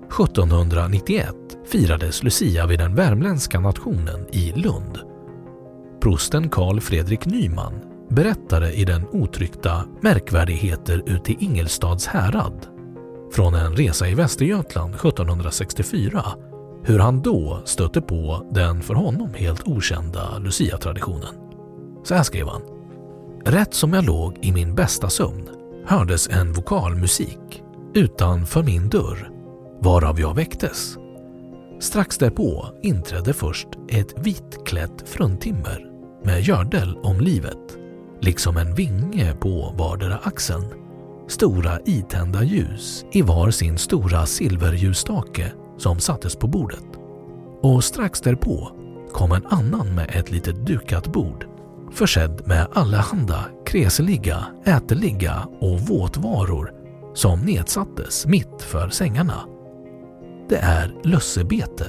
1791 0.08 1.36
firades 1.66 2.24
Lucia 2.24 2.66
vid 2.68 2.80
den 2.80 2.96
värmländska 2.96 3.60
nationen 3.60 4.28
i 4.32 4.52
Lund 4.56 5.00
Prosten 6.02 6.50
Carl 6.50 6.80
Fredrik 6.80 7.26
Nyman 7.26 7.93
berättade 8.14 8.74
i 8.74 8.86
den 8.86 9.08
otryckta 9.12 9.86
Märkvärdigheter 10.02 11.04
ute 11.06 11.32
i 11.32 11.38
Ingelstads 11.40 12.08
härad 12.08 12.68
från 13.34 13.54
en 13.54 13.76
resa 13.76 14.08
i 14.08 14.16
Västergötland 14.16 14.96
1764 14.96 16.24
hur 16.84 17.00
han 17.00 17.22
då 17.22 17.62
stötte 17.66 18.02
på 18.02 18.50
den 18.52 18.82
för 18.82 18.94
honom 18.94 19.34
helt 19.34 19.68
okända 19.68 20.38
Lucia-traditionen. 20.40 21.36
Så 22.04 22.16
här 22.16 22.24
skrev 22.24 22.48
han. 22.48 22.62
Rätt 23.46 23.74
som 23.74 23.94
jag 23.94 24.06
låg 24.06 24.38
i 24.42 24.52
min 24.52 24.76
bästa 24.76 25.10
sömn 25.10 25.50
hördes 25.86 26.30
en 26.30 26.54
vokalmusik 26.54 27.64
utanför 27.94 28.64
min 28.64 28.90
dörr 28.90 29.30
varav 29.82 30.20
jag 30.20 30.36
väcktes. 30.36 30.98
Strax 31.80 32.18
därpå 32.18 32.66
inträdde 32.82 33.34
först 33.34 33.68
ett 33.90 34.14
vitklätt 34.26 35.10
fruntimmer 35.10 35.86
med 36.24 36.42
gördel 36.42 36.98
om 36.98 37.20
livet, 37.20 37.78
liksom 38.24 38.58
en 38.58 38.76
vinge 38.76 39.34
på 39.40 39.74
vardera 39.78 40.20
axeln. 40.24 40.66
Stora 41.28 41.80
itända 41.86 42.44
ljus 42.44 43.06
i 43.12 43.22
var 43.22 43.52
sin 43.52 43.78
stora 43.78 44.26
silverljusstake 44.26 45.52
som 45.78 46.00
sattes 46.00 46.36
på 46.36 46.48
bordet. 46.48 46.86
Och 47.62 47.84
strax 47.84 48.22
därpå 48.22 48.72
kom 49.12 49.32
en 49.32 49.46
annan 49.46 49.96
med 49.96 50.10
ett 50.14 50.32
litet 50.32 50.66
dukat 50.66 51.14
bord 51.14 51.54
försedd 51.94 52.42
med 52.46 52.68
allehanda 52.74 53.46
kreseliga, 53.66 54.46
äteliga 54.66 55.48
och 55.60 55.80
våtvaror 55.80 56.72
som 57.14 57.40
nedsattes 57.40 58.26
mitt 58.26 58.62
för 58.62 58.90
sängarna. 58.90 59.44
Det 60.50 60.58
är 60.58 60.96
lössebete 61.04 61.86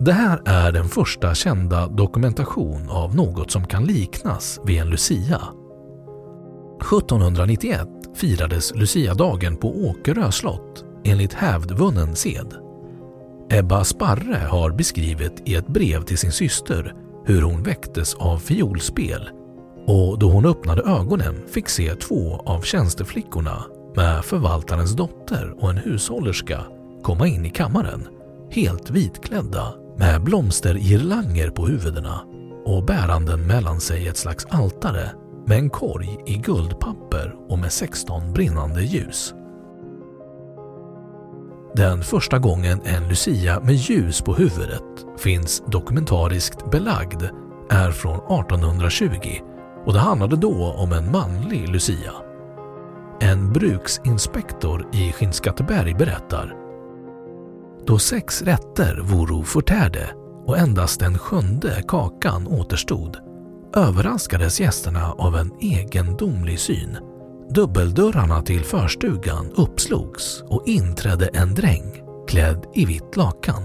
det 0.00 0.12
här 0.12 0.42
är 0.44 0.72
den 0.72 0.88
första 0.88 1.34
kända 1.34 1.88
dokumentation 1.88 2.90
av 2.90 3.16
något 3.16 3.50
som 3.50 3.66
kan 3.66 3.84
liknas 3.84 4.60
vid 4.64 4.80
en 4.80 4.90
Lucia. 4.90 5.40
1791 6.80 7.88
firades 8.14 8.74
Luciadagen 8.74 9.56
på 9.56 9.68
Åkerö 9.68 10.30
slott 10.30 10.84
enligt 11.04 11.32
hävdvunnen 11.32 12.16
sed. 12.16 12.54
Ebba 13.50 13.84
Sparre 13.84 14.46
har 14.50 14.70
beskrivit 14.70 15.42
i 15.44 15.54
ett 15.54 15.66
brev 15.66 16.02
till 16.02 16.18
sin 16.18 16.32
syster 16.32 16.94
hur 17.24 17.42
hon 17.42 17.62
väcktes 17.62 18.14
av 18.14 18.38
fiolspel 18.38 19.30
och 19.86 20.18
då 20.18 20.30
hon 20.30 20.46
öppnade 20.46 20.82
ögonen 20.82 21.44
fick 21.48 21.68
se 21.68 21.94
två 21.94 22.42
av 22.46 22.60
tjänsteflickorna 22.60 23.64
med 23.96 24.24
förvaltarens 24.24 24.96
dotter 24.96 25.54
och 25.62 25.70
en 25.70 25.76
hushållerska 25.76 26.64
komma 27.02 27.26
in 27.26 27.46
i 27.46 27.50
kammaren, 27.50 28.08
helt 28.50 28.90
vitklädda 28.90 29.74
med 29.98 30.22
blomstergirlanger 30.22 31.50
på 31.50 31.66
huvudena 31.66 32.20
och 32.64 32.84
bäranden 32.84 33.46
mellan 33.46 33.80
sig 33.80 34.08
ett 34.08 34.16
slags 34.16 34.46
altare 34.46 35.10
med 35.46 35.58
en 35.58 35.70
korg 35.70 36.18
i 36.26 36.36
guldpapper 36.36 37.34
och 37.48 37.58
med 37.58 37.72
16 37.72 38.32
brinnande 38.32 38.82
ljus. 38.82 39.34
Den 41.74 42.02
första 42.02 42.38
gången 42.38 42.80
en 42.84 43.08
lucia 43.08 43.60
med 43.60 43.74
ljus 43.74 44.20
på 44.22 44.34
huvudet 44.34 44.82
finns 45.18 45.62
dokumentariskt 45.66 46.70
belagd 46.70 47.22
är 47.70 47.90
från 47.90 48.16
1820 48.16 49.08
och 49.86 49.92
det 49.92 49.98
handlade 49.98 50.36
då 50.36 50.72
om 50.72 50.92
en 50.92 51.12
manlig 51.12 51.68
lucia. 51.68 52.12
En 53.20 53.52
bruksinspektor 53.52 54.86
i 54.92 55.12
Skinnskatteberg 55.12 55.94
berättar 55.94 56.67
då 57.88 57.98
sex 57.98 58.42
rätter 58.42 59.00
voro 59.00 59.42
förtärde 59.42 60.10
och 60.46 60.58
endast 60.58 61.00
den 61.00 61.18
sjunde 61.18 61.82
kakan 61.88 62.46
återstod 62.46 63.16
överraskades 63.76 64.60
gästerna 64.60 65.12
av 65.12 65.36
en 65.36 65.52
egendomlig 65.60 66.58
syn. 66.58 66.98
Dubbeldörrarna 67.50 68.42
till 68.42 68.64
förstugan 68.64 69.52
uppslogs 69.56 70.42
och 70.42 70.62
inträdde 70.66 71.26
en 71.26 71.54
dräng 71.54 72.02
klädd 72.28 72.66
i 72.74 72.84
vitt 72.84 73.16
lakan 73.16 73.62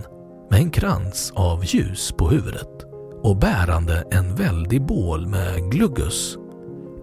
med 0.52 0.60
en 0.60 0.72
krans 0.72 1.34
av 1.36 1.66
ljus 1.66 2.12
på 2.12 2.30
huvudet 2.30 2.86
och 3.24 3.38
bärande 3.38 4.04
en 4.12 4.36
väldig 4.36 4.86
bål 4.86 5.28
med 5.28 5.72
gluggus. 5.72 6.38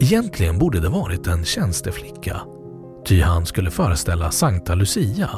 Egentligen 0.01 0.59
borde 0.59 0.81
det 0.81 0.89
varit 0.89 1.27
en 1.27 1.45
tjänsteflicka, 1.45 2.41
ty 3.07 3.23
han 3.23 3.47
skulle 3.47 3.71
föreställa 3.71 4.31
Sankta 4.31 4.75
Lucia, 4.75 5.31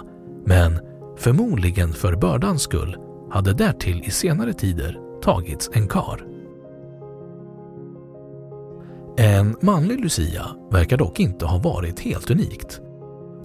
men 0.46 0.91
förmodligen 1.16 1.92
för 1.92 2.16
bördans 2.16 2.62
skull 2.62 2.97
hade 3.31 3.52
därtill 3.52 4.02
i 4.04 4.11
senare 4.11 4.52
tider 4.52 4.99
tagits 5.23 5.71
en 5.73 5.88
kar. 5.88 6.26
En 9.16 9.57
manlig 9.61 10.00
Lucia 10.00 10.47
verkar 10.71 10.97
dock 10.97 11.21
inte 11.21 11.47
ha 11.47 11.59
varit 11.59 12.00
helt 12.00 12.31
unikt. 12.31 12.81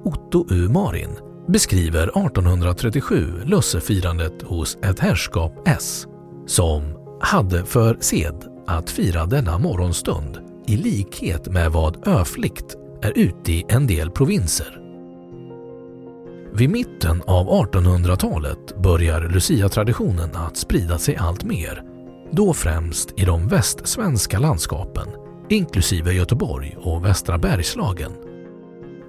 Otto 0.04 0.46
U. 0.50 0.70
Marin 0.70 1.10
beskriver 1.48 2.04
1837 2.04 3.34
lussefirandet 3.46 4.42
hos 4.42 4.78
ett 4.84 5.00
herrskap 5.00 5.54
S 5.66 6.08
som 6.46 6.82
hade 7.22 7.66
för 7.66 7.98
sed 8.00 8.46
att 8.68 8.90
fira 8.90 9.26
denna 9.26 9.58
morgonstund 9.58 10.40
i 10.68 10.78
likhet 10.78 11.48
med 11.48 11.72
vad 11.72 12.08
öflikt 12.08 12.76
är 13.02 13.18
ute 13.18 13.52
i 13.52 13.66
en 13.70 13.88
del 13.88 14.12
provinser. 14.12 14.87
Vid 16.58 16.70
mitten 16.70 17.22
av 17.28 17.50
1800-talet 17.50 18.78
börjar 18.78 19.22
Lucia-traditionen 19.22 20.36
att 20.36 20.58
sprida 20.58 20.98
sig 20.98 21.16
allt 21.16 21.44
mer, 21.44 21.84
då 22.32 22.54
främst 22.54 23.20
i 23.20 23.26
de 23.26 23.48
västsvenska 23.48 24.40
landskapen 24.40 25.08
inklusive 25.50 26.14
Göteborg 26.14 26.76
och 26.80 27.06
västra 27.06 27.38
Bergslagen. 27.38 28.12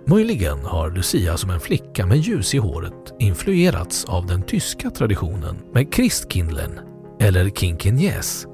Möjligen 0.07 0.59
har 0.59 0.91
Lucia 0.91 1.37
som 1.37 1.51
en 1.51 1.61
flicka 1.61 2.07
med 2.07 2.19
ljus 2.19 2.55
i 2.55 2.59
håret 2.59 3.15
influerats 3.19 4.05
av 4.05 4.27
den 4.27 4.43
tyska 4.43 4.91
traditionen 4.91 5.57
med 5.73 5.95
Christkindlen 5.95 6.81
eller 7.21 7.51
Kinkenjes. 7.51 8.47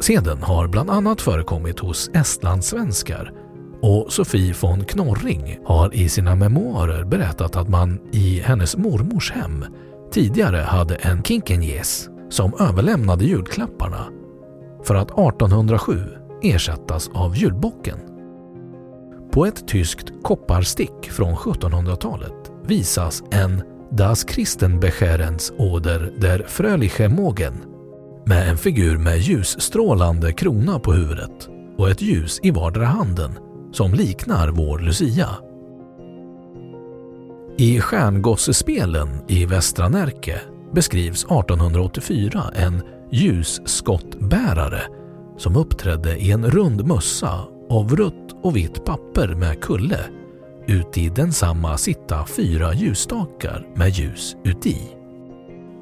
Seden 0.00 0.42
har 0.42 0.68
bland 0.68 0.90
annat 0.90 1.20
förekommit 1.20 1.78
hos 1.78 2.10
estlandssvenskar 2.14 3.32
och 3.82 4.12
Sofie 4.12 4.54
von 4.60 4.84
Knorring 4.84 5.58
har 5.64 5.94
i 5.94 6.08
sina 6.08 6.34
memoarer 6.34 7.04
berättat 7.04 7.56
att 7.56 7.68
man 7.68 8.00
i 8.12 8.40
hennes 8.40 8.76
mormors 8.76 9.32
hem 9.32 9.64
tidigare 10.12 10.56
hade 10.56 10.94
en 10.94 11.22
Kinkenjes 11.22 12.08
som 12.30 12.54
överlämnade 12.60 13.24
julklapparna 13.24 14.06
för 14.84 14.94
att 14.94 15.10
1807 15.10 16.00
ersättas 16.42 17.10
av 17.14 17.36
julbocken. 17.36 17.98
På 19.32 19.46
ett 19.46 19.68
tyskt 19.68 20.12
kopparstick 20.22 21.10
från 21.10 21.34
1700-talet 21.34 22.52
visas 22.66 23.22
en 23.30 23.62
Das 23.92 24.26
Christenbecherens 24.28 25.52
Oder 25.58 26.12
der 26.16 26.44
Fröliche 26.48 27.08
Mogen 27.08 27.54
med 28.26 28.48
en 28.48 28.56
figur 28.56 28.98
med 28.98 29.18
ljusstrålande 29.18 30.32
krona 30.32 30.78
på 30.78 30.92
huvudet 30.92 31.48
och 31.76 31.90
ett 31.90 32.02
ljus 32.02 32.40
i 32.42 32.50
vardera 32.50 32.86
handen 32.86 33.30
som 33.72 33.94
liknar 33.94 34.48
vår 34.48 34.78
Lucia. 34.78 35.28
I 37.58 37.80
Stjärngossespelen 37.80 39.08
i 39.28 39.46
Västra 39.46 39.88
Närke 39.88 40.40
beskrivs 40.72 41.24
1884 41.24 42.42
en 42.54 42.82
ljusskottbärare 43.10 44.82
som 45.38 45.56
uppträdde 45.56 46.16
i 46.16 46.32
en 46.32 46.50
rund 46.50 46.86
mössa 46.86 47.46
av 47.70 47.96
rött 47.96 48.36
och 48.42 48.56
vitt 48.56 48.84
papper 48.84 49.34
med 49.34 49.62
kulle. 49.62 50.00
Uti 50.66 51.08
densamma 51.08 51.78
sitta 51.78 52.26
fyra 52.26 52.74
ljusstakar 52.74 53.66
med 53.74 53.88
ljus 53.88 54.36
uti. 54.44 54.78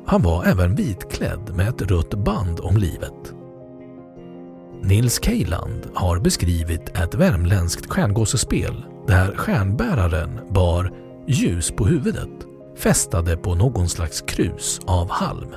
Han 0.07 0.23
var 0.23 0.45
även 0.45 0.75
vitklädd 0.75 1.55
med 1.55 1.69
ett 1.69 1.83
rött 1.83 2.15
band 2.15 2.61
om 2.61 2.77
livet. 2.77 3.38
Nils 4.83 5.25
Kejland 5.25 5.91
har 5.95 6.19
beskrivit 6.19 6.89
ett 6.89 7.15
värmländskt 7.15 7.87
stjärngossespel 7.87 8.85
där 9.07 9.37
stjärnbäraren 9.37 10.41
bar 10.51 10.93
ljus 11.27 11.71
på 11.71 11.87
huvudet 11.87 12.47
fästade 12.79 13.37
på 13.37 13.55
någon 13.55 13.89
slags 13.89 14.21
krus 14.21 14.81
av 14.87 15.11
halm. 15.11 15.55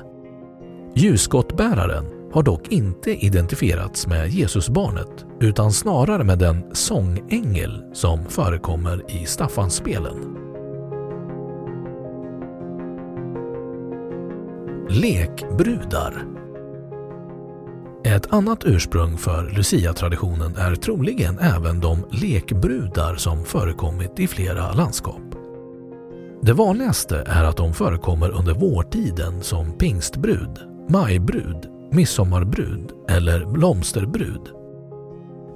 Ljusskottbäraren 0.94 2.04
har 2.32 2.42
dock 2.42 2.68
inte 2.68 3.10
identifierats 3.10 4.06
med 4.06 4.28
Jesusbarnet 4.28 5.26
utan 5.40 5.72
snarare 5.72 6.24
med 6.24 6.38
den 6.38 6.74
sångängel 6.74 7.84
som 7.92 8.24
förekommer 8.24 9.22
i 9.22 9.26
Staffansspelen. 9.26 10.36
Lekbrudar 14.88 16.31
ett 18.04 18.32
annat 18.32 18.64
ursprung 18.64 19.16
för 19.16 19.50
Lucia-traditionen 19.56 20.56
är 20.56 20.74
troligen 20.74 21.38
även 21.38 21.80
de 21.80 22.04
lekbrudar 22.10 23.16
som 23.16 23.44
förekommit 23.44 24.20
i 24.20 24.26
flera 24.26 24.72
landskap. 24.72 25.22
Det 26.42 26.52
vanligaste 26.52 27.24
är 27.26 27.44
att 27.44 27.56
de 27.56 27.74
förekommer 27.74 28.30
under 28.30 28.54
vårtiden 28.54 29.42
som 29.42 29.78
pingstbrud, 29.78 30.58
majbrud 30.88 31.72
midsommarbrud 31.92 32.92
eller 33.08 33.44
blomsterbrud. 33.44 34.50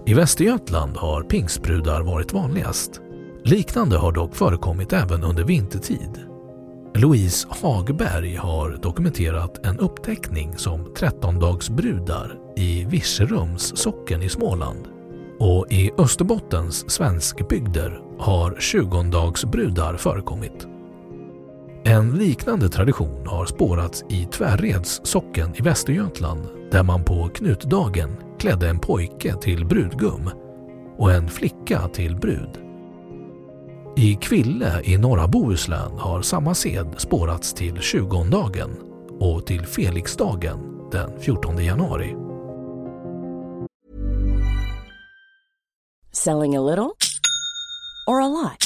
I 0.07 0.15
Västergötland 0.15 0.97
har 0.97 1.23
pingstbrudar 1.23 2.03
varit 2.03 2.33
vanligast. 2.33 3.01
Liknande 3.45 3.97
har 3.97 4.13
dock 4.13 4.35
förekommit 4.35 4.93
även 4.93 5.25
under 5.25 5.45
vintertid. 5.45 6.27
Louise 6.99 7.49
Hagberg 7.51 8.37
har 8.37 8.79
dokumenterat 8.83 9.67
en 9.67 9.79
upptäckning 9.79 10.59
som 10.59 10.87
13-dagsbrudar 10.87 12.35
i 12.57 12.85
Virserums 12.85 13.77
socken 13.77 14.23
i 14.23 14.29
Småland 14.29 14.89
och 15.39 15.67
i 15.73 15.91
Österbottens 15.99 16.91
svenskbygder 16.91 18.01
har 18.19 18.51
20-dagsbrudar 18.51 19.97
förekommit. 19.97 20.67
En 21.85 22.11
liknande 22.11 22.69
tradition 22.69 23.27
har 23.27 23.47
spårats 23.47 24.05
i 24.11 24.25
Tvärreds 24.25 25.01
socken 25.05 25.55
i 25.57 25.63
Västergötland 25.63 26.47
där 26.71 26.83
man 26.83 27.05
på 27.05 27.29
knutdagen 27.29 28.17
klädde 28.39 28.69
en 28.69 28.79
pojke 28.79 29.35
till 29.41 29.67
brudgum 29.67 30.31
och 30.99 31.13
en 31.13 31.29
flicka 31.29 31.89
till 31.89 32.17
brud. 32.17 32.66
I 33.99 34.15
Kville 34.15 34.81
i 34.85 34.99
norra 34.99 35.29
Bohuslän 35.29 35.99
har 35.99 36.23
samma 36.23 36.55
sed 36.55 36.95
spårats 36.97 37.55
till 37.55 37.81
tjugondagen 37.81 38.71
och 39.21 39.47
till 39.47 39.67
Felixdagen 39.67 40.59
den 40.91 41.21
14 41.21 41.65
januari. 41.65 42.15
Selling 46.13 46.57
a 46.57 46.61
little 46.61 46.91
or 48.07 48.21
a 48.21 48.29
lot? 48.29 48.66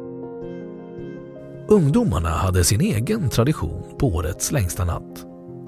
Ungdomarna 1.71 2.29
hade 2.29 2.63
sin 2.63 2.81
egen 2.81 3.29
tradition 3.29 3.83
på 3.99 4.07
årets 4.07 4.51
längsta 4.51 4.85
natt. 4.85 5.25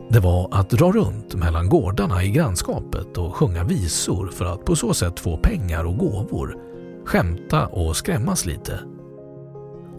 Det 0.09 0.19
var 0.19 0.49
att 0.51 0.69
dra 0.69 0.91
runt 0.91 1.35
mellan 1.35 1.69
gårdarna 1.69 2.23
i 2.23 2.31
grannskapet 2.31 3.17
och 3.17 3.35
sjunga 3.35 3.63
visor 3.63 4.27
för 4.27 4.45
att 4.45 4.65
på 4.65 4.75
så 4.75 4.93
sätt 4.93 5.19
få 5.19 5.37
pengar 5.37 5.83
och 5.83 5.97
gåvor, 5.97 6.57
skämta 7.05 7.67
och 7.67 7.95
skrämmas 7.95 8.45
lite. 8.45 8.79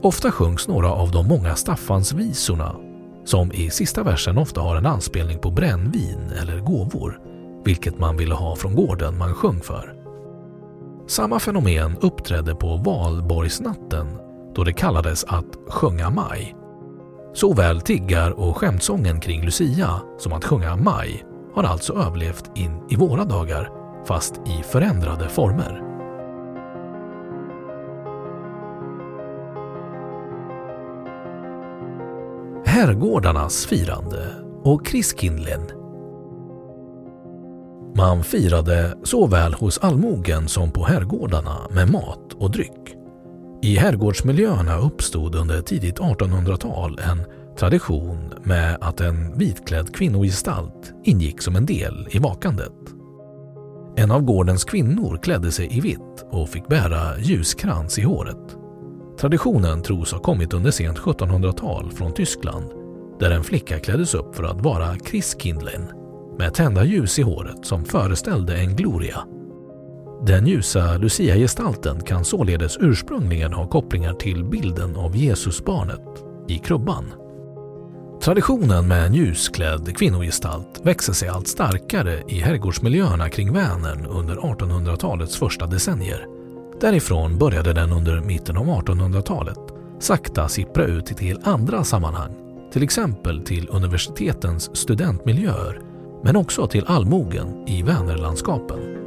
Ofta 0.02 0.30
sjungs 0.30 0.68
några 0.68 0.92
av 0.92 1.10
de 1.10 1.28
många 1.28 1.54
Staffansvisorna 1.54 2.76
som 3.24 3.52
i 3.52 3.70
sista 3.70 4.02
versen 4.02 4.38
ofta 4.38 4.60
har 4.60 4.76
en 4.76 4.86
anspelning 4.86 5.38
på 5.38 5.50
brännvin 5.50 6.30
eller 6.42 6.60
gåvor, 6.60 7.20
vilket 7.64 7.98
man 7.98 8.16
ville 8.16 8.34
ha 8.34 8.56
från 8.56 8.74
gården 8.74 9.18
man 9.18 9.34
sjöng 9.34 9.60
för. 9.60 9.94
Samma 11.06 11.38
fenomen 11.38 11.96
uppträdde 12.00 12.54
på 12.54 12.76
valborgsnatten 12.76 14.23
då 14.54 14.64
det 14.64 14.72
kallades 14.72 15.24
att 15.24 15.58
sjunga 15.68 16.10
maj. 16.10 16.56
Såväl 17.34 17.80
tiggar 17.80 18.30
och 18.30 18.56
skämtsången 18.56 19.20
kring 19.20 19.44
Lucia 19.44 20.00
som 20.18 20.32
att 20.32 20.44
sjunga 20.44 20.76
maj 20.76 21.24
har 21.54 21.64
alltså 21.64 21.92
överlevt 21.92 22.50
in 22.54 22.82
i 22.90 22.96
våra 22.96 23.24
dagar 23.24 23.70
fast 24.06 24.34
i 24.34 24.62
förändrade 24.62 25.28
former. 25.28 25.80
Herrgårdarnas 32.66 33.66
firande 33.66 34.28
och 34.62 34.86
Kriskindlen 34.86 35.84
man 37.96 38.24
firade 38.24 38.98
såväl 39.02 39.54
hos 39.54 39.78
allmogen 39.78 40.48
som 40.48 40.70
på 40.70 40.84
herrgårdarna 40.84 41.68
med 41.70 41.92
mat 41.92 42.32
och 42.38 42.50
dryck. 42.50 42.83
I 43.64 43.76
herrgårdsmiljöerna 43.76 44.78
uppstod 44.78 45.34
under 45.34 45.62
tidigt 45.62 45.98
1800-tal 45.98 46.98
en 46.98 47.24
tradition 47.58 48.34
med 48.42 48.78
att 48.80 49.00
en 49.00 49.38
vitklädd 49.38 49.94
kvinnogestalt 49.94 50.92
ingick 51.04 51.42
som 51.42 51.56
en 51.56 51.66
del 51.66 52.08
i 52.10 52.18
vakandet. 52.18 52.72
En 53.96 54.10
av 54.10 54.22
gårdens 54.22 54.64
kvinnor 54.64 55.18
klädde 55.22 55.52
sig 55.52 55.76
i 55.76 55.80
vitt 55.80 56.26
och 56.30 56.48
fick 56.48 56.66
bära 56.68 57.18
ljuskrans 57.18 57.98
i 57.98 58.02
håret. 58.02 58.56
Traditionen 59.20 59.82
tros 59.82 60.12
ha 60.12 60.18
kommit 60.18 60.54
under 60.54 60.70
sent 60.70 60.98
1700-tal 60.98 61.92
från 61.92 62.14
Tyskland 62.14 62.70
där 63.20 63.30
en 63.30 63.44
flicka 63.44 63.78
kläddes 63.78 64.14
upp 64.14 64.36
för 64.36 64.44
att 64.44 64.60
vara 64.60 64.96
Christkindlen 65.10 65.82
med 66.38 66.54
tända 66.54 66.84
ljus 66.84 67.18
i 67.18 67.22
håret 67.22 67.66
som 67.66 67.84
föreställde 67.84 68.56
en 68.56 68.76
gloria. 68.76 69.33
Den 70.26 70.46
ljusa 70.46 70.96
Lucia-gestalten 70.96 72.00
kan 72.00 72.24
således 72.24 72.76
ursprungligen 72.80 73.52
ha 73.52 73.66
kopplingar 73.66 74.12
till 74.12 74.44
bilden 74.44 74.96
av 74.96 75.16
Jesusbarnet 75.16 76.24
i 76.48 76.58
krubban. 76.58 77.04
Traditionen 78.22 78.88
med 78.88 79.06
en 79.06 79.14
ljusklädd 79.14 79.96
kvinnogestalt 79.96 80.80
växer 80.82 81.12
sig 81.12 81.28
allt 81.28 81.48
starkare 81.48 82.22
i 82.28 82.40
herrgårdsmiljöerna 82.40 83.28
kring 83.28 83.52
Vänern 83.52 84.06
under 84.06 84.36
1800-talets 84.36 85.36
första 85.36 85.66
decennier. 85.66 86.26
Därifrån 86.80 87.38
började 87.38 87.72
den 87.72 87.92
under 87.92 88.20
mitten 88.20 88.56
av 88.56 88.66
1800-talet 88.66 89.58
sakta 90.00 90.48
sippra 90.48 90.84
ut 90.84 91.06
till 91.06 91.40
andra 91.42 91.84
sammanhang, 91.84 92.34
till 92.72 92.82
exempel 92.82 93.40
till 93.40 93.68
universitetens 93.70 94.76
studentmiljöer 94.76 95.80
men 96.22 96.36
också 96.36 96.66
till 96.66 96.84
allmogen 96.86 97.68
i 97.68 97.82
Vänerlandskapen. 97.82 99.03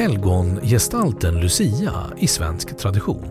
Helgongestalten 0.00 1.40
Lucia 1.40 1.92
i 2.18 2.26
svensk 2.26 2.78
tradition. 2.78 3.26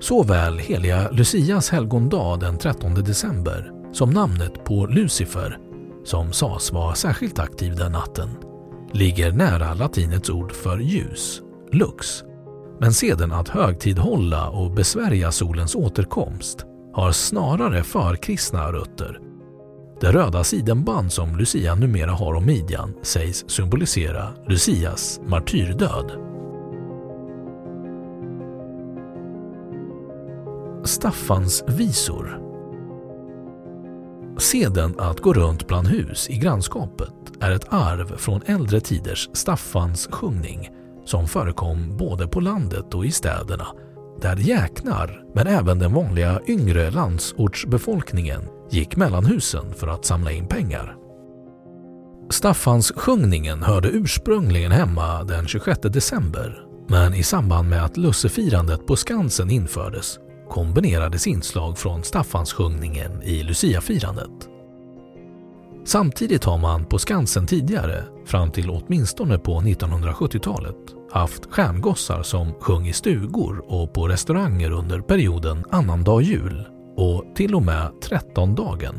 Såväl 0.00 0.58
heliga 0.58 1.10
Lucias 1.10 1.70
helgondag 1.70 2.40
den 2.40 2.58
13 2.58 2.94
december 2.94 3.72
som 3.92 4.10
namnet 4.10 4.64
på 4.64 4.86
Lucifer, 4.86 5.58
som 6.04 6.32
sades 6.32 6.72
vara 6.72 6.94
särskilt 6.94 7.38
aktiv 7.38 7.76
den 7.76 7.92
natten, 7.92 8.28
ligger 8.92 9.32
nära 9.32 9.74
latinets 9.74 10.30
ord 10.30 10.52
för 10.52 10.78
ljus, 10.78 11.42
lux, 11.72 12.06
men 12.80 12.92
seden 12.92 13.32
att 13.32 13.48
högtidhålla 13.48 14.48
och 14.48 14.70
besvärja 14.70 15.32
solens 15.32 15.74
återkomst 15.74 16.64
har 16.94 17.12
snarare 17.12 17.82
förkristna 17.82 18.72
rötter. 18.72 19.33
Det 20.00 20.12
röda 20.12 20.44
sidenband 20.44 21.12
som 21.12 21.36
Lucia 21.36 21.74
numera 21.74 22.10
har 22.10 22.34
om 22.34 22.46
midjan 22.46 22.94
sägs 23.02 23.44
symbolisera 23.48 24.28
Lucias 24.48 25.20
martyrdöd. 25.26 26.12
Staffans 30.84 31.64
visor 31.68 32.40
Seden 34.38 34.94
att 34.98 35.20
gå 35.20 35.32
runt 35.32 35.66
bland 35.66 35.88
hus 35.88 36.30
i 36.30 36.36
grannskapet 36.36 37.14
är 37.40 37.50
ett 37.50 37.72
arv 37.72 38.16
från 38.16 38.40
äldre 38.46 38.80
tiders 38.80 39.30
Staffans 39.32 40.08
sjungning 40.10 40.70
som 41.04 41.28
förekom 41.28 41.96
både 41.96 42.28
på 42.28 42.40
landet 42.40 42.94
och 42.94 43.06
i 43.06 43.10
städerna 43.10 43.66
där 44.20 44.36
jäknar, 44.36 45.24
men 45.34 45.46
även 45.46 45.78
den 45.78 45.92
vanliga 45.92 46.40
yngre 46.46 46.90
landsortsbefolkningen 46.90 48.40
gick 48.70 48.96
mellan 48.96 49.26
husen 49.26 49.74
för 49.74 49.86
att 49.86 50.04
samla 50.04 50.32
in 50.32 50.46
pengar. 50.46 50.96
Staffans 52.30 52.92
sjungningen 52.96 53.62
hörde 53.62 53.88
ursprungligen 53.88 54.72
hemma 54.72 55.24
den 55.24 55.46
26 55.46 55.80
december 55.82 56.64
men 56.88 57.14
i 57.14 57.22
samband 57.22 57.68
med 57.68 57.84
att 57.84 57.96
lussefirandet 57.96 58.86
på 58.86 58.96
Skansen 58.96 59.50
infördes 59.50 60.18
kombinerades 60.48 61.26
inslag 61.26 61.78
från 61.78 62.04
Staffanssjungningen 62.04 63.22
i 63.22 63.42
Luciafirandet. 63.42 64.48
Samtidigt 65.84 66.44
har 66.44 66.58
man 66.58 66.84
på 66.84 66.98
Skansen 66.98 67.46
tidigare, 67.46 68.04
fram 68.26 68.50
till 68.50 68.70
åtminstone 68.70 69.38
på 69.38 69.60
1970-talet, 69.60 70.76
haft 71.12 71.46
stjärngossar 71.50 72.22
som 72.22 72.54
sjöng 72.60 72.88
i 72.88 72.92
stugor 72.92 73.64
och 73.66 73.94
på 73.94 74.08
restauranger 74.08 74.70
under 74.70 75.00
perioden 75.00 75.64
annandag 75.70 76.20
jul 76.20 76.66
och 76.96 77.24
till 77.34 77.54
och 77.54 77.62
med 77.62 78.00
trettondagen. 78.02 78.94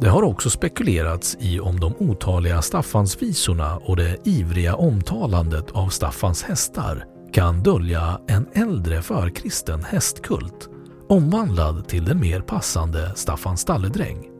Det 0.00 0.08
har 0.08 0.22
också 0.22 0.50
spekulerats 0.50 1.36
i 1.40 1.60
om 1.60 1.80
de 1.80 1.94
otaliga 1.98 2.62
Staffansvisorna 2.62 3.76
och 3.76 3.96
det 3.96 4.16
ivriga 4.24 4.74
omtalandet 4.74 5.70
av 5.70 5.88
Staffans 5.88 6.42
hästar 6.42 7.04
kan 7.32 7.62
dölja 7.62 8.20
en 8.26 8.46
äldre 8.52 9.02
förkristen 9.02 9.84
hästkult 9.84 10.68
omvandlad 11.08 11.88
till 11.88 12.04
den 12.04 12.20
mer 12.20 12.40
passande 12.40 13.12
Staffan 13.16 13.56
Stalledräng. 13.56 14.30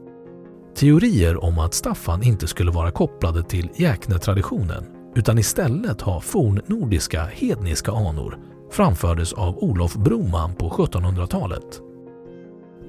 Teorier 0.76 1.44
om 1.44 1.58
att 1.58 1.74
Staffan 1.74 2.22
inte 2.22 2.46
skulle 2.46 2.70
vara 2.70 2.90
kopplade 2.90 3.42
till 3.42 3.70
jäknetraditionen 3.76 4.84
utan 5.14 5.38
istället 5.38 6.00
ha 6.00 6.20
fornnordiska 6.20 7.24
hedniska 7.24 7.92
anor 7.92 8.38
framfördes 8.70 9.32
av 9.32 9.58
Olof 9.58 9.94
Broman 9.94 10.54
på 10.54 10.68
1700-talet. 10.70 11.80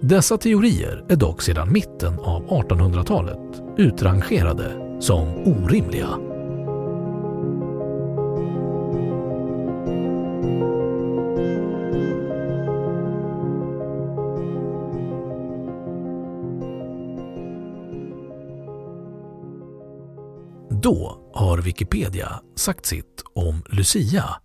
Dessa 0.02 0.38
teorier 0.38 1.06
är 1.10 1.16
dock 1.16 1.42
sedan 1.42 1.74
mitten 1.74 2.20
av 2.20 2.48
1800-talet 2.48 3.64
utrangerade 3.78 5.02
som 5.02 5.28
orimliga. 5.46 6.10
Då 20.70 21.18
har 21.34 21.58
Wikipedia 21.58 22.42
sagt 22.56 22.86
sitt 22.86 23.24
om 23.36 23.64
Lucia. 23.70 24.45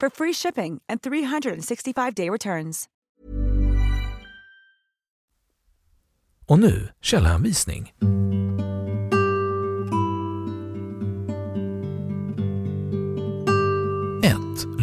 for 0.00 0.10
free 0.10 0.32
shipping 0.32 0.80
and 0.88 1.00
365-day 1.00 2.30
returns. 2.30 2.88
Och 6.46 6.58
nu 6.58 6.88
källhänvisning. 7.02 7.92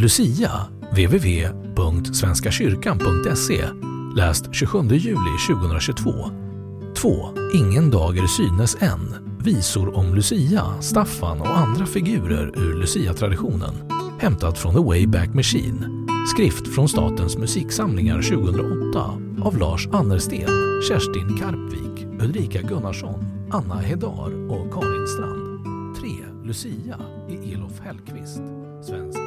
Lucia 0.06 0.52
www.svenskakyrkan.se 0.92 3.66
Läst 4.16 4.54
27 4.54 4.88
juli 4.88 5.38
2022 5.48 6.12
2. 6.96 7.30
Ingen 7.54 7.92
dag 7.92 8.18
är 8.18 8.28
synes 8.28 8.78
än. 8.82 9.16
Visor 9.44 9.98
om 9.98 10.16
Lucia, 10.16 10.82
Staffan 10.82 11.42
och 11.42 11.58
andra 11.58 11.86
figurer 11.86 12.52
ur 12.56 12.74
Lucia-traditionen. 12.74 13.95
Hämtat 14.20 14.58
från 14.58 14.74
The 14.74 14.80
Wayback 14.80 15.34
Machine. 15.34 16.08
Skrift 16.34 16.76
från 16.76 16.90
Statens 16.90 17.38
musiksamlingar 17.38 18.22
2008 18.22 19.00
av 19.42 19.58
Lars 19.58 19.88
Annersten, 19.92 20.82
Kerstin 20.88 21.38
Karpvik, 21.38 22.22
Ulrika 22.22 22.62
Gunnarsson, 22.62 23.48
Anna 23.52 23.76
Hedar 23.76 24.52
och 24.52 24.74
Karin 24.74 25.08
Strand. 25.08 25.66
3. 25.98 26.10
Lucia 26.44 27.00
i 27.30 27.54
Elof 27.54 27.80
Hellqvist. 27.80 28.42
Svensk 28.82 29.25